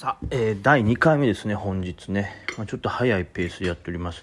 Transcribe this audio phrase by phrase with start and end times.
[0.00, 2.32] さあ、えー、第2回目ですね、本日ね。
[2.56, 4.22] まあ、ちょっと早いペースでやっております。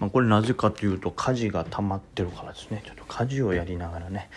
[0.00, 2.82] まあ、これなぜかというと、家事が溜まってるからですね。
[2.84, 4.28] ちょっと家事をやりながらね、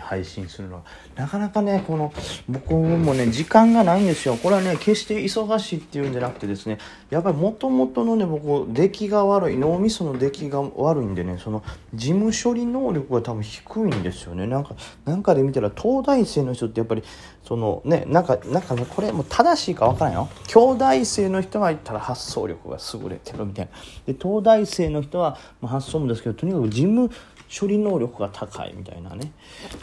[0.00, 0.82] 配信するのは。
[1.14, 2.12] なかなかねこの
[2.48, 4.36] 僕もね時間がないんですよ。
[4.36, 6.78] これはね決して忙しいっていうんじゃなくてですね
[7.08, 11.62] やっぱりもともとのね僕出来が悪い脳みその出来が悪いんでねその
[11.94, 14.46] 事務処理能力が多分低いんですよね。
[14.46, 17.04] なんかなんかで見たら東大生の人ってやっぱり
[17.44, 20.28] そのねなんかなんかねこれも正しいか分からんよ。
[20.48, 24.12] 兄弟生の人が言ったら発想力が優れてるみたいな。
[24.12, 27.10] で東大生の人は、まあ、発想もですけどとにかく事務
[27.48, 29.32] 処理能力が高いみたいなね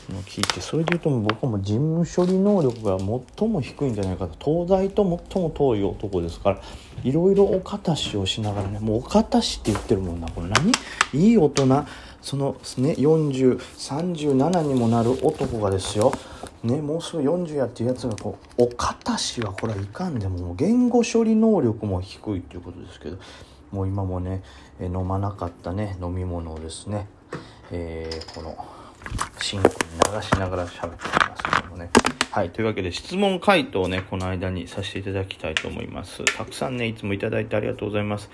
[0.10, 4.66] の聞いてそれで言うと僕はもう事務処理能力が最も低いんじゃないかと。
[4.66, 6.62] 東大と最も遠い男ですから
[7.04, 10.28] いろいろお方しをしながらねもうお方しって言ってるもんな。
[10.30, 10.72] これ何？
[11.14, 11.86] いい大人。
[12.22, 16.14] そのね4037にもなる男がですよ。
[16.64, 23.18] ね、もうすぐ40やっていうやつがこうお方しはこれはいかんでも言語処理能力も低いということですけど
[23.72, 24.42] もう今もね
[24.80, 27.10] 飲まなかったね飲み物をですね
[27.76, 28.56] えー、この
[29.40, 29.74] シンクに
[30.16, 31.90] 流しながら喋っておりますけどもね。
[32.30, 32.50] はい。
[32.52, 36.24] というわけで質問回答をね、この間にさせていただきたいと思います。
[36.38, 38.30] たくさんね、いつもいただいてありがとうございます。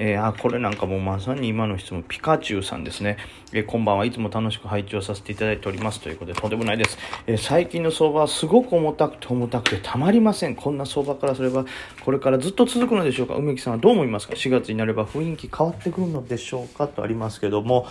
[0.00, 3.16] えー、あ、これなんかもうまさに今の質問、ピカチュウさんですね。
[3.52, 6.96] えー、こんばんはいつも楽しく拝聴させていただいておりますということで、とんでもないです。
[7.26, 10.54] えー、最近の相場はすごく重たくて重たくてたまりません。
[10.54, 11.64] こんな相場からすれば、
[12.04, 13.34] これからずっと続くのでしょうか？
[13.34, 16.86] 梅木さんはどう思いますか ?4 月になれば雰囲気変わってくるのでしょうか？
[16.86, 17.88] とありますけども、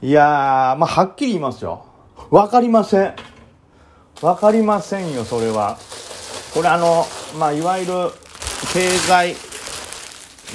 [0.00, 1.84] いやー、まあ、はっきり言いますよ。
[2.30, 3.14] わかりません。
[4.22, 5.76] わかりませんよ、それは。
[6.54, 7.04] これあの、
[7.36, 7.92] まあ、いわゆる
[8.72, 9.34] 経済、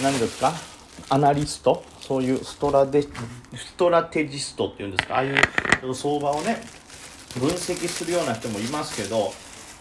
[0.01, 0.72] 何ですか？
[1.13, 1.83] アナリスト？
[2.01, 3.07] そういうストラデス
[3.77, 5.17] トラテジストっていうんですか？
[5.17, 6.57] ああいう相場をね
[7.39, 9.31] 分析するような人もいますけど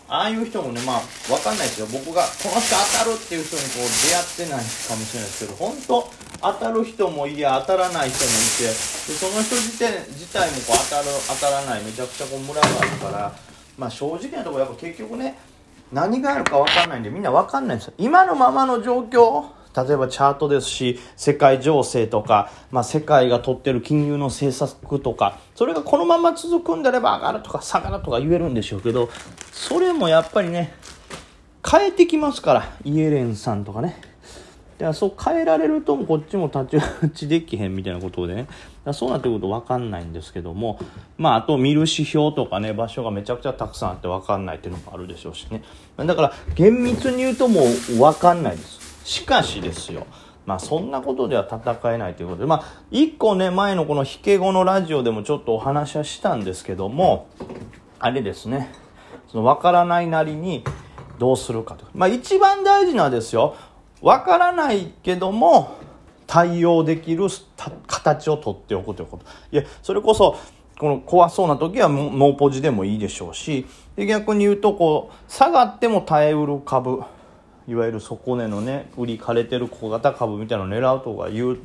[0.08, 1.86] ああいう人もねまあ分かんないですよ。
[1.90, 6.04] 僕がこの人当たるっていう人にこう出会ってないかもしれないですけど本当
[6.42, 8.76] 当たる人もいや当たらない人もいてで
[9.16, 13.32] その人自体自体もこう当たる当たらないめちゃくちゃこうムラがあるから
[13.78, 15.38] まあ正直なところやっぱ結局ね
[15.92, 17.94] 何があるか分かんないんでみんな分かんないんですよ。
[17.96, 19.46] 今のままの状況
[19.76, 29.08] 例えばチャートですし世界情勢とか、まあ、世界が取ってる金融の政策とかそれがこのまま続くんであれば上がるとか下がるとか言えるんでしょうけど
[29.50, 30.74] それもやっぱりね
[31.68, 33.96] 変えてきますからイエレンさんとかね。
[34.78, 38.48] でそう変えられるとこっちも太刀打ちできへんみたいなことでね。
[38.92, 40.80] そうなってくると分かんないんですけども
[41.16, 45.62] まああと見る指標とかね場所がめちゃくちゃたくさんあって分かんないっていうのもあるでしょうしね。
[45.96, 48.81] だから厳密に言うともう分かんないです。
[49.04, 50.06] しかしですよ
[50.46, 57.28] まあそんなことでは戦えないということで、まあ一個ね、前のこの引け後のラジオでもちょっとお話はしたんですけども、
[57.98, 58.74] あれですね、
[59.30, 60.64] その分からないなりに
[61.18, 61.86] どうするかと。
[61.94, 63.54] まあ一番大事なですよ、
[64.00, 65.76] 分からないけども
[66.26, 67.28] 対応できる
[67.86, 69.24] 形をとっておくということ。
[69.52, 70.36] いや、それこそ、
[70.76, 77.04] この怖そうな時はノーポジでもいいでしょうし、で逆に言うとこう、下がっても耐えうる株。
[77.68, 81.58] いわゆる底値のね売り枯れてる小型株みたいなのを狙うとかいう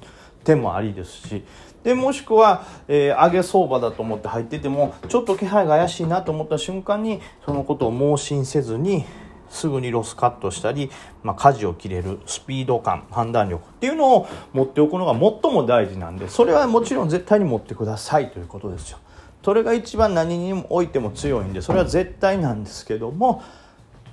[0.43, 1.43] 手もありですし
[1.83, 9.05] でもしくは、えー、上げ相場だと思って入っててもちょっと気配が怪しいなと思った瞬間にそのことを盲信せずに
[9.49, 10.91] すぐにロスカットしたり、
[11.23, 18.99] まあ、舵を切れるスピード感判断力っていうのを持っておくのが最も大事なんでそれはもちろん絶対に持ってくださいということですよ。
[19.43, 23.41] それが一番何においても強いんでそれは絶対なんですけども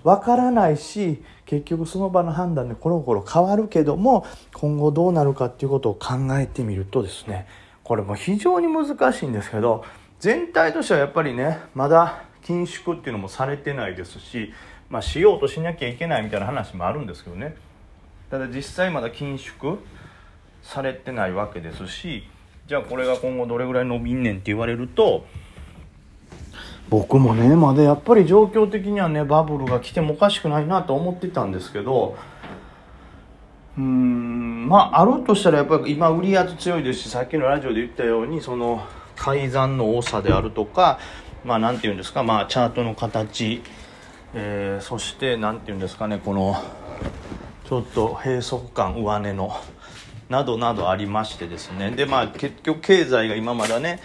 [0.04, 7.46] 分からないし結局その場の判断でコロコロ変わるけども今後どうなるかっていうことを考えてみるとですね
[7.82, 9.84] これも非常に難しいんですけど
[10.20, 14.52] 全体としてはやっぱりねまだ緊縮っていうのもされてないですし、
[14.90, 17.56] まあ、しようとしなきゃいけないみたいな話もあるんですけどね。
[18.30, 19.78] ただ実際まだ緊縮
[20.62, 22.24] されてないわけですし
[22.66, 25.26] じゃあこれが今後どれぐらい伸びんねんって言われると
[26.88, 32.16] 僕もねまだやっぱり状況的にはねバブルが来てもおかしくないなと思ってたんですけど
[33.76, 38.86] うーんまああるとしたらやっぱり今売り圧強いですしさっきのラジオで言ったようにその
[39.16, 40.98] 改ざんの多さであるとか
[41.44, 43.62] まあ何て言うんですかまあチャートの形、
[44.34, 46.56] えー、そして何て言うんですかねこの
[47.64, 49.56] ちょっと閉塞感上値の
[50.34, 51.92] などなどありましてですね。
[51.92, 54.00] でまあ結局経済が今まだね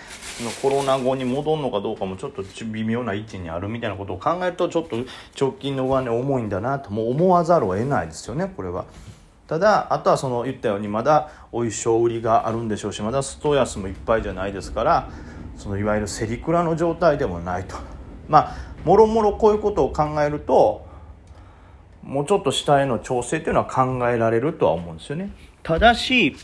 [0.61, 4.97] コロナ後に戻るのかどうかもちょっと微妙な位置にあるみたいなことを考えるとちょっと
[5.39, 8.85] 直近の上値重いんだなともう思わざるを得ないですよねこれは。
[9.47, 15.09] ただあとはその言ったようにまだお衣装売りがあるんでしょうしまだストヤスもいっぱいじゃないですから
[15.57, 17.75] そのいわゆるセリクラの状態でもないと。
[18.27, 18.55] まあ
[18.85, 20.87] もろもろこういうことを考えると
[22.03, 25.31] もうちょっと下への調整っていうのは考えられるとは思うんですよね。
[25.63, 26.35] ただし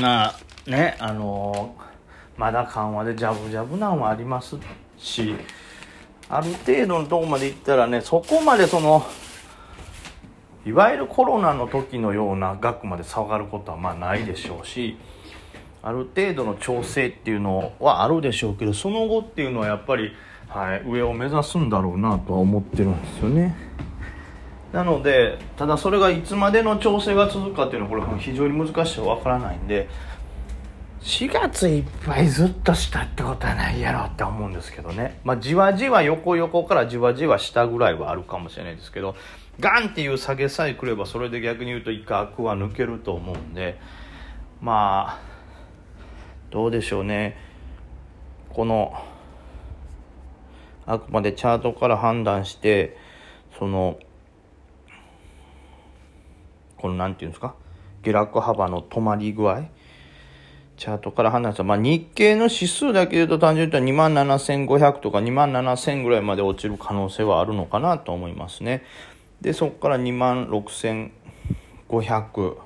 [0.00, 1.74] まあねあの
[2.36, 4.56] まだ緩和でジャブジャブなんはあります
[4.98, 5.34] し
[6.28, 9.04] ある程度のとこまでいったらねそこまでその
[10.64, 14.96] いわゆるコロナの時のような額まで下がることはまあないでしょうし
[15.82, 20.12] ある程度の調整っていうのはあるでしょうけどその後っていうのはやっぱり、
[20.48, 23.56] はい、上を目指すんだろうなとは思ってるんですよね。
[24.72, 29.88] なのでただそれがいつまでの調整が続くかっていうのはこれ非常に難しいわからないんで
[31.02, 35.18] 4月いっぱいずっと下ってことはないやろって思うんですけどね。
[35.24, 39.16] まあじわじわ横横からじわじわ下ぐらいはあるかもしれないですけど
[39.58, 43.80] ガンっていう下げさえ来ればそれで逆に言うと一回アクは抜けると思うんで
[44.60, 45.20] まあ
[46.50, 47.36] どうでしょうね。
[48.50, 48.94] この
[50.86, 52.96] あくまでチャートから判断して
[53.58, 53.98] その
[56.82, 57.54] この何て言うんですか？
[58.02, 59.62] 下落幅の止まり具合
[60.76, 68.82] チャートから話した、まあ、日経の指数だけで言うと単純に言うと27,500とか27,000ぐらいまで落ちる可能性はあるのかなと思いますね。
[69.40, 72.56] で、そこから26,500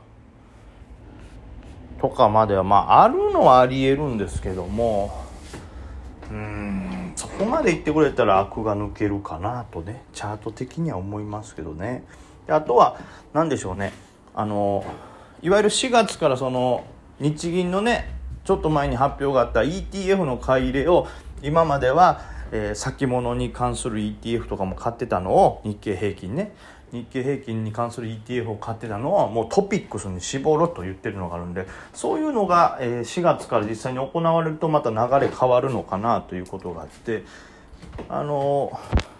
[2.01, 5.11] とかまでは、まあ、あるのはあり得るんですけども、
[6.31, 12.05] うん、そこまで言ってくれたら悪が抜けるかなとね、チャート的には思いますけどね。
[12.47, 12.99] であとは、
[13.33, 13.93] 何でしょうね。
[14.35, 14.85] あの
[15.43, 16.85] いわゆる4月からその
[17.21, 18.13] 日銀のね
[18.45, 21.09] ちょっと前に発表があった ETF の買い入れを
[21.43, 22.21] 今までは、
[22.53, 26.55] えー、先物に関する ETF とかも買ってたのを日経平均ね
[26.93, 34.97] 日経平均に関する ETF を買ってたのはもうトピックスに絞ろうと言ってるのがあるんでそういうのが、4月から実際に行われるとまた流
[35.27, 37.25] れ変わるのかなということがあって
[38.09, 39.16] あのー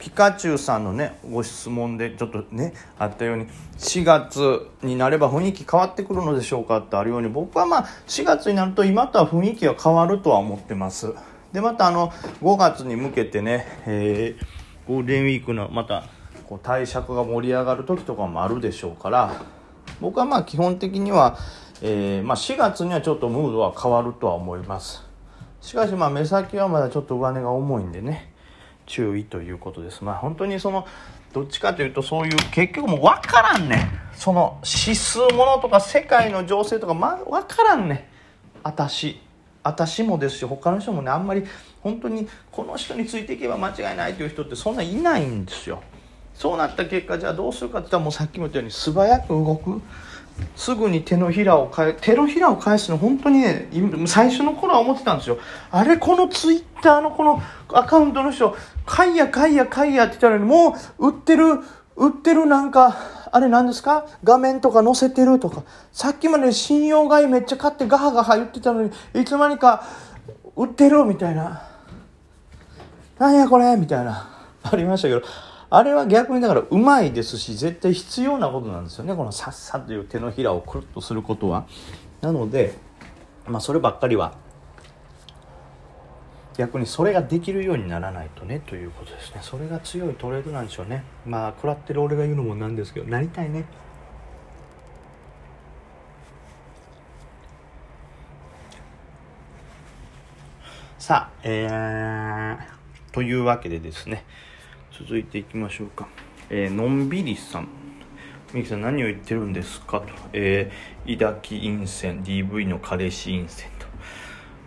[0.00, 11.14] ピカチュウさんのねご質問でちょっとねあったように4月になれば雰囲気変わってくるのでしょうかってあるように僕はまあ4月になると今とは雰囲気が変わるとは思ってます。
[11.52, 12.10] でまたあの
[12.40, 16.04] 5月に向けてね、えー、ゴールデンウィークのまた
[16.48, 19.34] こう貸借が盛り上がる時とかもあるでしょうから
[20.00, 21.36] 僕はまあ基本的には、
[21.82, 25.04] えー、まあ、4月にはちょっとムードは変わるとは思います。
[25.60, 28.29] しかしまあ目先はまだちょっと上値が重いんでね
[28.90, 30.02] 注意ということです。
[30.02, 30.86] まあ本当にその
[31.32, 38.10] どっちかというとそういう結局もう分からんねその指数ものとか世界の情勢とか、ま、分からんね
[38.64, 39.20] 私
[39.62, 41.44] 私もですし他の人もねあんまり
[41.82, 45.82] 本当にこの人についていけば間違いないという人ってそんないないんですよ。
[46.34, 49.80] そうなった結果じゃあどうするかって言ったらもうさっきも言ったように素早く動く。
[50.56, 53.68] すぐに手のひらを返手のひらを返すの本当にね
[54.06, 55.38] 最初の頃は思ってたんですよ。
[55.70, 57.42] あれこのツイッターのこの
[57.72, 61.60] アカウントの人買いや買いや買いやって言ったのにもう売ってる
[61.96, 62.96] 売ってるなんか
[63.32, 64.06] あれ何ですか？
[64.24, 65.62] 画面とか載せてるとか。
[65.92, 69.86] さっきまで信用買いめっちゃ買ってガハガハ言ってたのにいつの間にか
[70.56, 71.62] 売ってるみたいな。
[73.18, 73.76] なんやこれ？
[73.76, 74.28] みたいな。
[74.62, 75.22] ありましたけど。
[75.72, 79.14] あれは逆にだからうまいですし絶対必要なことなんですよね。
[79.14, 81.66] このさっさという手のひらをくるっとすることは。
[82.20, 82.74] なので
[83.46, 84.34] まあそればっかりは
[86.56, 89.40] 逆にそれができるようにならないとねということですね。
[89.42, 91.04] それが強いトレードなんでしょうね。
[91.24, 93.64] まあ食らってる俺が言うのもなんですけどなりたいね。
[100.98, 104.24] さあえー、というわけでですね。
[105.00, 106.06] 続いていきましょうか。
[106.50, 107.68] えー、のんびりさん。
[108.52, 110.00] みきさん何を言ってるんですか？
[110.00, 110.08] と。
[110.32, 113.86] えー、抱き陰線、DV の彼氏陰線と。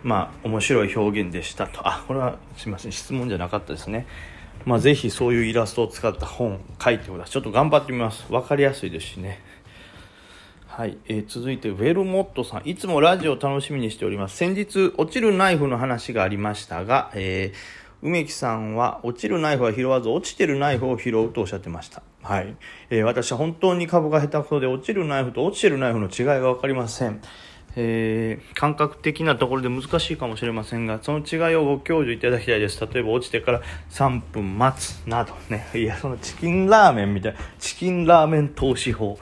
[0.02, 1.86] まあ、面白い表現でしたと。
[1.86, 4.06] あ、これはすいません、質問じゃなかったですね。
[4.64, 7.32] まあ、ぜひそういうイラストを使った本書いてください。
[7.32, 8.24] ちょっと頑張ってみます。
[8.32, 9.40] わかりやすいですしね。
[10.66, 22.02] はい、えー、続いてウェルモットさんいつもラジオ楽しみにしております先日落ちるナイフの話がありましたが、えー梅木さんは落ちるナイフは拾わず落ちてるナイフを拾うとおっしゃってました。
[22.22, 22.54] はい。
[22.90, 27.22] えー、私は本当に株が下手くそで落ちるナイフと落ちてるナイフの違いがわかりません。
[27.76, 32.78] えー、感覚的なところで難しいかもしれませんが、その違いをご教授いただきたいです。
[32.78, 35.66] 例えば落ちてから3分待つなどね。
[35.74, 39.18] いや、そのチキンラーメンみたいな、チキンラーメン投資法。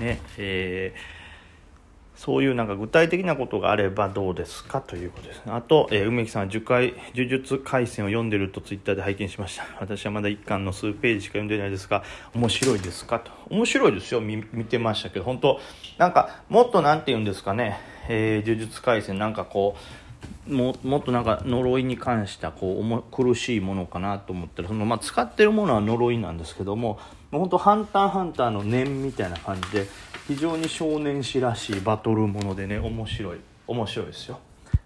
[0.00, 1.13] ね、えー
[2.24, 5.52] そういうなんか具体的なことがあればどうですかということですね。
[5.52, 9.66] あと、えー、梅木さんは10回、呪術廻戦を読んでるとツイッターで拝見しました。
[9.78, 12.02] 私はまだ1巻の数ページしか読んでないですが、
[12.34, 13.30] 面白いですかと。
[13.50, 15.60] 面白いですよ、見てましたけど、本当
[15.98, 17.78] なんか、もっとなんて言うんですかね、
[18.08, 19.76] えー、呪術廻戦なんかこ
[20.48, 26.98] う、ももっとなんか呪いに関したこう苦しいものかなと思ったらその、まあ、使ってるものは呪いなんですけども
[27.38, 29.86] 本当ハンターハンターの念みたいな感じで
[30.26, 34.38] 非常に少年誌らしいバトルものでね面白い面白いですよ。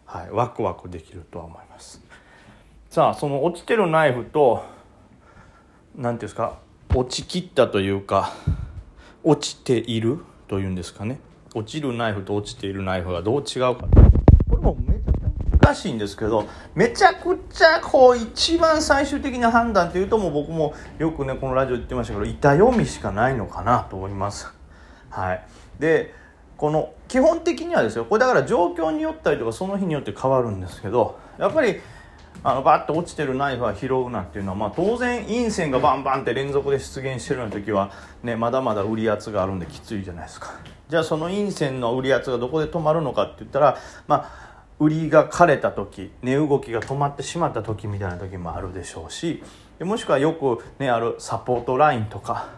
[0.04, 2.02] はいワクワクできるとは思います。
[2.90, 4.64] さあその落ちてるナイフと
[5.94, 6.58] 何ていうんですか
[6.94, 8.32] 落ちきったというか
[9.22, 11.20] 落ちているというんですかね。
[11.54, 14.07] 落ちるナイフと落ちているナイフがどう違うか。
[15.68, 24.52] 難しいんですけどめちゃくちゃこう一番最終的な判断っていうともう僕もよくねこのラジオ言ってましたけど板読みしかないのかなと思います。
[25.10, 25.44] はい。
[25.78, 26.14] で
[26.56, 31.80] この基本的にはですよこれだから状況によったりとかその日によって変わるんですけどやっぱり
[32.42, 40.54] あのバッと落ちてるナイフは拾うなっていうのは、まあ、当然陰線がバンバンって連続で出現してるような時は、ね、まだまだ売り圧があるんできついじゃないですか。
[40.88, 44.47] じゃあその陰線の売り圧がどこで止まるのかって言ったら、まあ、
[44.80, 49.42] 売りが枯れた時値動きが止まってしまった時みたいな時もあるでしょうし
[49.80, 52.48] もしくはよく、ね、あるサポートラインとか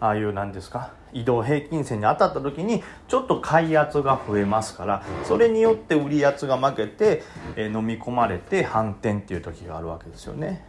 [0.00, 7.22] ああいう何ですか移動平均線に当たった時にちょっと買い圧が増えますからそれによって売り圧が負けて、
[7.56, 10.64] え飲み込まれて反転っていう時があるわけですよね。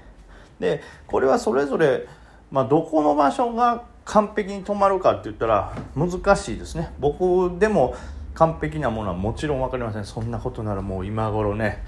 [0.59, 2.07] でこれはそれぞれ、
[2.51, 6.93] まあ、どこの場所が完璧に止まるかって言ったら難しいですね。
[6.99, 7.95] 僕でも
[8.39, 11.83] 完璧なものはもちろん分かりませんそんなことならもう今頃ね、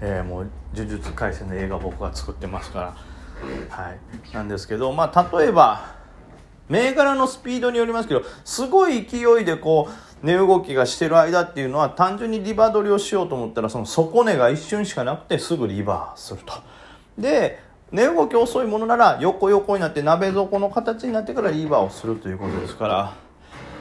[0.00, 2.96] えー、もう呪術廻戦の映画僕が作ってますから
[3.68, 3.98] はい
[4.32, 5.96] なんですけどまあ例えば
[6.68, 9.88] 銘柄のスピードによりますけどすごい勢いでこ
[10.22, 16.52] う値動きがしてる間っていうのは単純にリバ取りをしようと思ったらその底値が一瞬しかなくてすぐリバーすると。
[17.18, 17.60] で
[17.90, 23.25] 値動き遅いものなら横横になって鍋底の形になってからリバーをするということですから。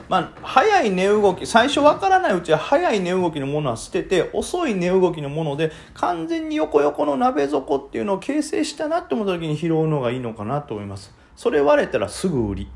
[0.07, 11.13] まあ、早い値動き最初わからないうちは早い値動きのものは捨てて遅い値動きのもので完全に横横の鍋底っていうのを形成したなって思った時に拾うのがいいのかなと思います。
[11.35, 12.67] それ割れたらすぐ売り